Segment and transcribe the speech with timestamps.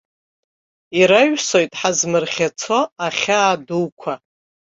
[0.99, 4.13] Ираҩсуеит ҳазмырӷьацо ахьаа дуқәа.